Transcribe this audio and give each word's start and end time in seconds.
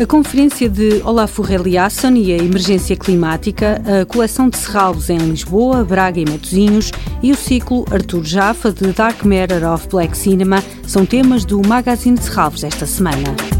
A 0.00 0.06
conferência 0.06 0.68
de 0.68 1.02
Olafur 1.04 1.50
Eliasson 1.50 2.12
e 2.12 2.32
a 2.32 2.36
emergência 2.36 2.94
climática, 2.94 3.82
a 4.00 4.06
coleção 4.06 4.48
de 4.48 4.56
serralvos 4.56 5.10
em 5.10 5.18
Lisboa, 5.18 5.84
Braga 5.84 6.20
e 6.20 6.24
Matosinhos 6.24 6.92
e 7.20 7.32
o 7.32 7.34
ciclo 7.34 7.84
Arthur 7.90 8.24
Jaffa 8.24 8.70
de 8.70 8.92
Dark 8.92 9.24
Matter 9.24 9.68
of 9.68 9.88
Black 9.88 10.16
Cinema 10.16 10.62
são 10.86 11.04
temas 11.04 11.44
do 11.44 11.60
Magazine 11.66 12.16
de 12.16 12.24
Serralvos 12.24 12.62
esta 12.62 12.86
semana. 12.86 13.57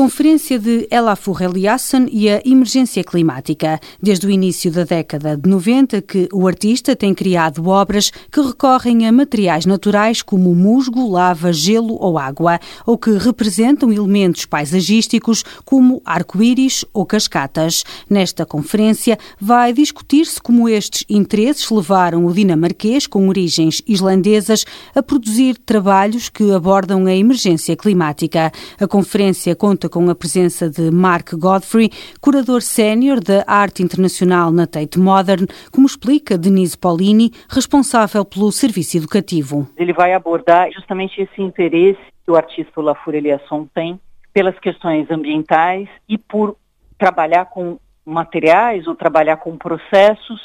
Conferência 0.00 0.58
de 0.58 0.88
Elafur 0.90 1.42
Eliasson 1.42 2.06
e 2.10 2.26
a 2.30 2.40
emergência 2.42 3.04
climática. 3.04 3.78
Desde 4.02 4.26
o 4.26 4.30
início 4.30 4.72
da 4.72 4.82
década 4.82 5.36
de 5.36 5.46
90 5.46 6.00
que 6.00 6.26
o 6.32 6.48
artista 6.48 6.96
tem 6.96 7.12
criado 7.12 7.68
obras 7.68 8.10
que 8.32 8.40
recorrem 8.40 9.06
a 9.06 9.12
materiais 9.12 9.66
naturais 9.66 10.22
como 10.22 10.54
musgo, 10.54 11.06
lava, 11.06 11.52
gelo 11.52 11.98
ou 12.00 12.16
água, 12.16 12.58
ou 12.86 12.96
que 12.96 13.10
representam 13.10 13.92
elementos 13.92 14.46
paisagísticos 14.46 15.44
como 15.66 16.00
arco-íris 16.02 16.82
ou 16.94 17.04
cascatas. 17.04 17.84
Nesta 18.08 18.46
conferência 18.46 19.18
vai 19.38 19.70
discutir-se 19.70 20.40
como 20.40 20.66
estes 20.66 21.04
interesses 21.10 21.70
levaram 21.70 22.24
o 22.24 22.32
dinamarquês 22.32 23.06
com 23.06 23.28
origens 23.28 23.82
islandesas 23.86 24.64
a 24.94 25.02
produzir 25.02 25.58
trabalhos 25.58 26.30
que 26.30 26.50
abordam 26.52 27.04
a 27.04 27.14
emergência 27.14 27.76
climática. 27.76 28.50
A 28.80 28.88
conferência 28.88 29.54
conta 29.54 29.89
com 29.90 30.08
a 30.08 30.14
presença 30.14 30.70
de 30.70 30.90
Mark 30.90 31.34
Godfrey, 31.34 31.90
curador 32.20 32.62
sénior 32.62 33.20
da 33.20 33.44
arte 33.46 33.82
internacional 33.82 34.50
na 34.50 34.66
Tate 34.66 34.98
Modern, 34.98 35.46
como 35.72 35.86
explica 35.86 36.38
Denise 36.38 36.78
Paulini, 36.78 37.32
responsável 37.48 38.24
pelo 38.24 38.52
serviço 38.52 38.96
educativo. 38.96 39.68
Ele 39.76 39.92
vai 39.92 40.14
abordar 40.14 40.70
justamente 40.72 41.20
esse 41.20 41.42
interesse 41.42 42.00
que 42.24 42.30
o 42.30 42.36
artista 42.36 42.80
Olafur 42.80 43.14
Eliasson 43.14 43.66
tem 43.74 44.00
pelas 44.32 44.58
questões 44.60 45.10
ambientais 45.10 45.88
e 46.08 46.16
por 46.16 46.56
trabalhar 46.96 47.46
com 47.46 47.78
materiais 48.04 48.86
ou 48.86 48.94
trabalhar 48.94 49.36
com 49.38 49.56
processos 49.56 50.40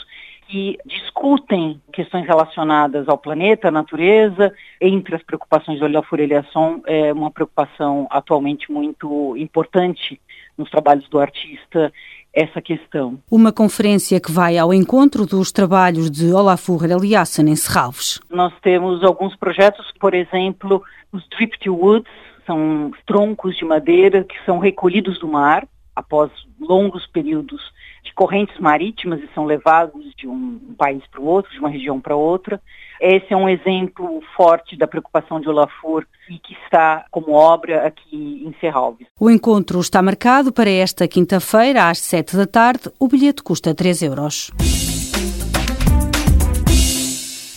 que 0.48 0.78
discutem 0.86 1.82
questões 1.92 2.26
relacionadas 2.26 3.08
ao 3.08 3.18
planeta, 3.18 3.68
à 3.68 3.72
natureza, 3.72 4.54
entre 4.80 5.16
as 5.16 5.24
preocupações 5.24 5.80
do 5.80 5.86
Olhar 5.86 6.04
Fureliação, 6.04 6.82
é 6.86 7.12
uma 7.12 7.32
preocupação 7.32 8.08
atualmente 8.10 8.72
muito 8.72 9.36
importante 9.38 10.20
nos 10.58 10.70
trabalhos 10.70 11.08
do 11.10 11.20
artista 11.20 11.92
essa 12.34 12.62
questão. 12.62 13.18
Uma 13.32 13.52
conferência 13.52 14.20
que 14.20 14.32
vai 14.32 14.58
ao 14.58 14.74
encontro 14.74 15.26
dos 15.26 15.52
trabalhos 15.52 16.12
de 16.12 16.34
Olafur 16.34 16.84
Eliasson 16.84 17.44
em 17.44 17.56
Serralves. 17.56 18.20
Nós 18.30 18.54
temos 18.62 19.04
alguns 19.04 19.36
projetos, 19.38 19.92
por 20.00 20.14
exemplo, 20.14 20.84
os 21.14 21.26
Driftwoods, 21.30 22.12
são 22.46 22.92
troncos 23.08 23.58
de 23.58 23.66
madeira 23.66 24.24
que 24.24 24.36
são 24.46 24.60
recolhidos 24.60 25.18
do 25.18 25.28
mar 25.28 25.66
após 25.96 26.32
longos 26.60 27.06
períodos 27.08 27.62
de 28.04 28.14
correntes 28.14 28.58
marítimas 28.60 29.22
e 29.22 29.30
são 29.34 29.46
levados 29.46 30.14
de 30.16 30.28
um 30.28 30.60
país 30.78 31.04
para 31.10 31.22
o 31.22 31.26
outro, 31.26 31.52
de 31.52 31.60
uma 31.60 31.70
região 31.70 32.00
para 32.00 32.16
outra. 32.16 32.62
Esse 33.00 33.34
é 33.34 33.38
um 33.38 33.50
exemplo 33.50 34.22
forte 34.38 34.78
da 34.78 34.88
preocupação 34.88 35.40
de 35.40 35.50
Olafur 35.50 36.06
e 36.30 36.40
que 36.40 36.54
está 36.64 37.06
como 37.12 37.34
obra 37.34 37.86
aqui 37.86 38.44
em 38.46 38.54
Serralves. 38.60 39.08
O 39.20 39.30
encontro 39.30 39.80
está 39.80 40.02
marcado 40.02 40.54
para 40.54 40.70
esta 40.70 41.08
quinta-feira, 41.08 41.90
às 41.90 42.00
sete 42.00 42.38
da 42.38 42.46
tarde. 42.46 42.92
O 43.00 43.08
bilhete 43.08 43.44
custa 43.44 43.76
3 43.76 44.04
euros. 44.04 44.52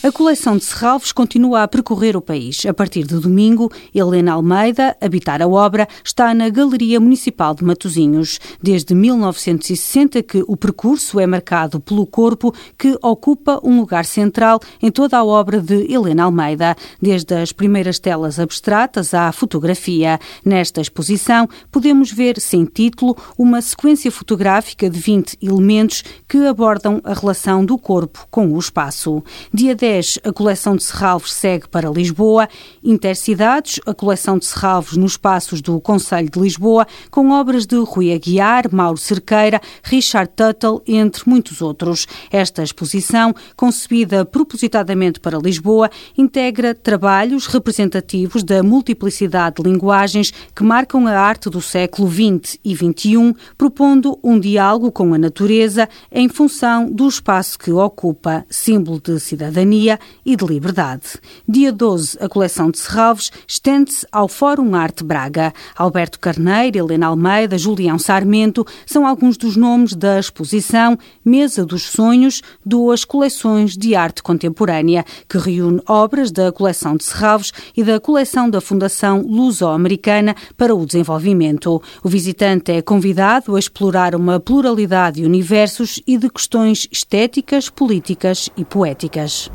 A 0.09 0.11
coleção 0.11 0.57
de 0.57 0.63
Serralves 0.63 1.11
continua 1.11 1.61
a 1.61 1.67
percorrer 1.67 2.17
o 2.17 2.21
país. 2.21 2.65
A 2.65 2.73
partir 2.73 3.03
de 3.03 3.19
domingo, 3.19 3.71
Helena 3.93 4.33
Almeida, 4.33 4.97
Habitar 4.99 5.39
a 5.39 5.47
Obra, 5.47 5.87
está 6.03 6.33
na 6.33 6.49
Galeria 6.49 6.99
Municipal 6.99 7.53
de 7.53 7.63
Matosinhos. 7.63 8.39
Desde 8.59 8.95
1960 8.95 10.23
que 10.23 10.43
o 10.47 10.57
percurso 10.57 11.19
é 11.19 11.27
marcado 11.27 11.79
pelo 11.79 12.07
corpo 12.07 12.51
que 12.75 12.97
ocupa 13.03 13.61
um 13.63 13.81
lugar 13.81 14.03
central 14.03 14.59
em 14.81 14.89
toda 14.89 15.15
a 15.15 15.23
obra 15.23 15.61
de 15.61 15.85
Helena 15.93 16.23
Almeida, 16.23 16.75
desde 16.99 17.35
as 17.35 17.51
primeiras 17.51 17.99
telas 17.99 18.39
abstratas 18.39 19.13
à 19.13 19.31
fotografia. 19.31 20.19
Nesta 20.43 20.81
exposição, 20.81 21.47
podemos 21.71 22.11
ver, 22.11 22.39
sem 22.39 22.65
título, 22.65 23.15
uma 23.37 23.61
sequência 23.61 24.11
fotográfica 24.11 24.89
de 24.89 24.99
20 24.99 25.37
elementos 25.39 26.03
que 26.27 26.47
abordam 26.47 26.99
a 27.03 27.13
relação 27.13 27.63
do 27.63 27.77
corpo 27.77 28.25
com 28.31 28.47
o 28.47 28.57
espaço. 28.57 29.23
Dia 29.53 29.75
10 29.75 29.98
10, 29.99 30.19
a 30.23 30.31
coleção 30.31 30.75
de 30.75 30.83
Serralvos 30.83 31.33
segue 31.33 31.67
para 31.67 31.89
Lisboa. 31.89 32.47
Intercidades, 32.83 33.79
a 33.85 33.93
coleção 33.93 34.37
de 34.37 34.45
Serralvos 34.45 34.95
nos 34.95 35.17
passos 35.17 35.61
do 35.61 35.79
Conselho 35.81 36.29
de 36.29 36.39
Lisboa, 36.39 36.87
com 37.11 37.31
obras 37.31 37.65
de 37.65 37.75
Rui 37.75 38.13
Aguiar, 38.13 38.71
Mauro 38.71 38.97
Cerqueira, 38.97 39.61
Richard 39.83 40.31
Tuttle, 40.35 40.81
entre 40.87 41.29
muitos 41.29 41.61
outros. 41.61 42.07
Esta 42.31 42.63
exposição, 42.63 43.33
concebida 43.55 44.23
propositadamente 44.23 45.19
para 45.19 45.37
Lisboa, 45.37 45.89
integra 46.17 46.73
trabalhos 46.73 47.47
representativos 47.47 48.43
da 48.43 48.63
multiplicidade 48.63 49.61
de 49.61 49.69
linguagens 49.69 50.33
que 50.55 50.63
marcam 50.63 51.07
a 51.07 51.19
arte 51.19 51.49
do 51.49 51.61
século 51.61 52.09
XX 52.09 52.57
e 52.63 52.73
XXI, 52.73 53.35
propondo 53.57 54.17
um 54.23 54.39
diálogo 54.39 54.91
com 54.91 55.13
a 55.13 55.17
natureza 55.17 55.89
em 56.11 56.29
função 56.29 56.89
do 56.89 57.07
espaço 57.07 57.59
que 57.59 57.71
ocupa, 57.71 58.45
símbolo 58.49 59.01
de 59.01 59.19
cidadania 59.19 59.78
e 60.25 60.35
de 60.35 60.45
liberdade. 60.45 61.19
Dia 61.47 61.71
12, 61.71 62.17
a 62.19 62.27
coleção 62.27 62.69
de 62.69 62.79
Serralves 62.79 63.31
estende-se 63.47 64.05
ao 64.11 64.27
Fórum 64.27 64.75
Arte 64.75 65.03
Braga. 65.03 65.53
Alberto 65.77 66.19
Carneiro, 66.19 66.77
Helena 66.77 67.07
Almeida, 67.07 67.57
Julião 67.57 67.97
Sarmento 67.97 68.65
são 68.85 69.05
alguns 69.05 69.37
dos 69.37 69.55
nomes 69.55 69.93
da 69.93 70.19
exposição 70.19 70.97
Mesa 71.23 71.65
dos 71.65 71.83
Sonhos, 71.83 72.41
duas 72.65 73.05
coleções 73.05 73.77
de 73.77 73.95
arte 73.95 74.21
contemporânea, 74.21 75.05
que 75.27 75.37
reúne 75.37 75.81
obras 75.87 76.31
da 76.31 76.51
coleção 76.51 76.95
de 76.97 77.03
Serralves 77.03 77.53
e 77.75 77.83
da 77.83 77.99
coleção 77.99 78.49
da 78.49 78.59
Fundação 78.59 79.21
Luso-Americana 79.21 80.35
para 80.57 80.75
o 80.75 80.85
Desenvolvimento. 80.85 81.81
O 82.03 82.09
visitante 82.09 82.71
é 82.71 82.81
convidado 82.81 83.55
a 83.55 83.59
explorar 83.59 84.15
uma 84.15 84.39
pluralidade 84.39 85.19
de 85.19 85.25
universos 85.25 86.01
e 86.07 86.17
de 86.17 86.29
questões 86.29 86.87
estéticas, 86.91 87.69
políticas 87.69 88.49
e 88.55 88.63
poéticas. 88.63 89.49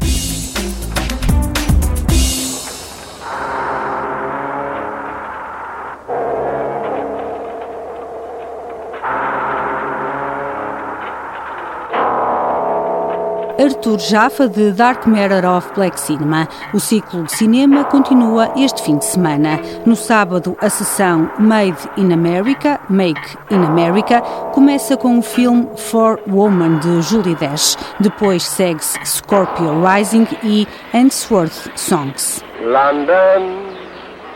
Arthur 13.64 13.98
Jaffa 13.98 14.46
de 14.46 14.72
Dark 14.72 15.06
Matter 15.06 15.42
of 15.46 15.72
Black 15.74 15.98
Cinema. 15.98 16.46
O 16.74 16.78
ciclo 16.78 17.22
de 17.22 17.32
cinema 17.32 17.82
continua 17.84 18.52
este 18.58 18.82
fim 18.82 18.98
de 18.98 19.06
semana. 19.06 19.58
No 19.86 19.96
sábado, 19.96 20.54
a 20.60 20.68
sessão 20.68 21.30
Made 21.38 21.88
in 21.96 22.12
America, 22.12 22.78
Make 22.90 23.38
in 23.50 23.64
America, 23.64 24.20
começa 24.52 24.98
com 24.98 25.18
o 25.18 25.22
filme 25.22 25.66
For 25.78 26.20
Woman 26.26 26.78
de 26.80 27.00
Julie 27.00 27.36
Dash. 27.36 27.74
Depois 28.00 28.42
segue-se 28.42 28.98
Scorpio 29.02 29.82
Rising 29.82 30.28
e 30.42 30.68
Answorth 30.92 31.70
Songs. 31.74 32.44
London 32.60 33.72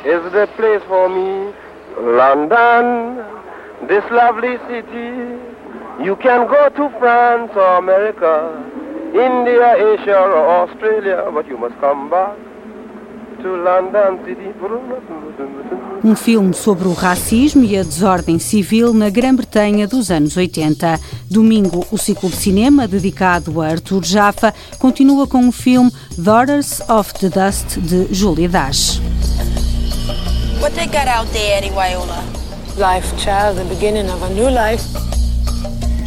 is 0.06 0.22
the 0.33 0.47
place 0.56 0.83
for 0.89 1.10
me. 1.10 1.53
London, 2.00 3.22
this 3.89 4.05
lovely 4.10 4.59
city. 4.69 5.37
You 6.03 6.16
can 6.16 6.47
go 6.47 6.71
to 6.71 6.89
France 6.98 7.53
or 7.54 7.77
America. 7.77 8.78
India, 9.15 9.77
Asia 9.77 10.19
or 10.19 10.69
Australia, 10.69 11.31
but 11.33 11.47
you 11.49 11.59
must 11.59 11.75
come 11.81 12.10
back 12.10 12.37
to 13.43 13.57
London 13.57 14.19
City. 14.25 14.49
Um 16.05 16.15
filme 16.15 16.55
sobre 16.55 16.87
o 16.87 16.93
racismo 16.93 17.65
e 17.65 17.77
a 17.77 17.83
desordem 17.83 18.39
civil 18.39 18.93
na 18.93 19.10
Grã-Bretanha 19.10 19.87
dos 19.87 20.10
anos 20.10 20.37
80. 20.37 20.99
Domingo, 21.31 21.87
o 21.91 21.99
ciclo 21.99 22.28
de 22.28 22.37
cinema 22.37 22.87
dedicado 22.87 23.60
a 23.60 23.69
Arthur 23.69 24.05
Jaffa 24.05 24.55
continua 24.78 25.27
com 25.27 25.49
o 25.49 25.53
filme 25.53 25.91
Daughters 26.16 26.81
of 26.89 27.13
the 27.15 27.28
Dust 27.28 27.78
de 27.78 28.13
Julie 28.15 28.49
Dash. 28.49 29.01
What 30.60 30.75
they 30.75 30.87
got 30.87 31.09
out 31.09 31.31
there, 31.33 31.63
Viola? 31.71 32.25
Life, 32.77 33.16
child, 33.16 33.57
the 33.57 33.65
beginning 33.65 34.09
of 34.10 34.22
a 34.22 34.28
new 34.31 34.49
life. 34.49 35.17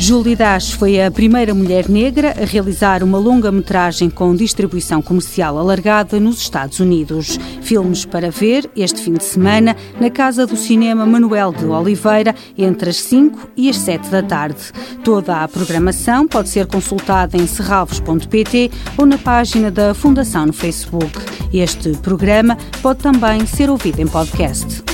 Julie 0.01 0.35
Dash 0.35 0.71
foi 0.71 0.99
a 0.99 1.11
primeira 1.11 1.53
mulher 1.53 1.87
negra 1.87 2.31
a 2.31 2.43
realizar 2.43 3.03
uma 3.03 3.19
longa-metragem 3.19 4.09
com 4.09 4.35
distribuição 4.35 4.99
comercial 4.99 5.59
alargada 5.59 6.19
nos 6.19 6.39
Estados 6.39 6.79
Unidos. 6.79 7.37
Filmes 7.61 8.03
para 8.03 8.31
ver 8.31 8.67
este 8.75 8.99
fim 8.99 9.13
de 9.13 9.23
semana 9.23 9.75
na 9.99 10.09
Casa 10.09 10.47
do 10.47 10.57
Cinema 10.57 11.05
Manuel 11.05 11.53
de 11.53 11.65
Oliveira 11.65 12.33
entre 12.57 12.89
as 12.89 12.97
5 12.97 13.51
e 13.55 13.69
as 13.69 13.77
7 13.77 14.09
da 14.09 14.23
tarde. 14.23 14.71
Toda 15.03 15.43
a 15.43 15.47
programação 15.47 16.27
pode 16.27 16.49
ser 16.49 16.65
consultada 16.65 17.37
em 17.37 17.45
serralvos.pt 17.45 18.71
ou 18.97 19.05
na 19.05 19.19
página 19.19 19.69
da 19.69 19.93
Fundação 19.93 20.47
no 20.47 20.53
Facebook. 20.53 21.11
Este 21.53 21.91
programa 21.97 22.57
pode 22.81 23.01
também 23.01 23.45
ser 23.45 23.69
ouvido 23.69 23.99
em 23.99 24.07
podcast. 24.07 24.90